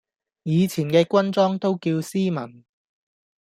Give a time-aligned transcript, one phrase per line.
[0.41, 2.63] 以前嘅軍裝都叫斯文